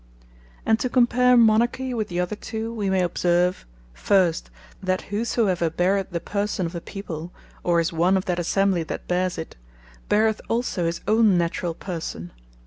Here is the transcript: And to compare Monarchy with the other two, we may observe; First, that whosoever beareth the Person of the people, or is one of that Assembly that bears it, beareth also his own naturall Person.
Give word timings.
And 0.65 0.79
to 0.79 0.89
compare 0.89 1.37
Monarchy 1.37 1.93
with 1.93 2.07
the 2.07 2.19
other 2.19 2.35
two, 2.35 2.73
we 2.73 2.89
may 2.89 3.03
observe; 3.03 3.67
First, 3.93 4.49
that 4.81 5.03
whosoever 5.13 5.69
beareth 5.69 6.09
the 6.09 6.19
Person 6.19 6.65
of 6.65 6.71
the 6.73 6.81
people, 6.81 7.31
or 7.63 7.79
is 7.79 7.93
one 7.93 8.17
of 8.17 8.25
that 8.25 8.39
Assembly 8.39 8.81
that 8.81 9.07
bears 9.07 9.37
it, 9.37 9.57
beareth 10.09 10.41
also 10.49 10.87
his 10.87 11.01
own 11.07 11.37
naturall 11.37 11.75
Person. 11.75 12.31